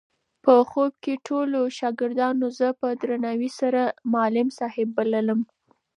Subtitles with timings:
[0.43, 3.81] په خوب کې ټولو شاګردانو زه په درناوي سره
[4.13, 5.39] معلم صاحب بللم.